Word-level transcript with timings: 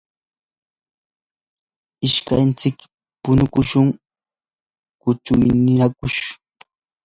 ishkantsik 2.07 2.77
punukushun 3.21 3.87
quñutsinakur. 5.01 6.15